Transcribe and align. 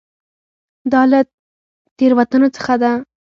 دا 0.91 1.01
له 1.11 1.19
تېروتنو 1.97 2.47
څخه 2.55 2.73
ده. 2.81 2.91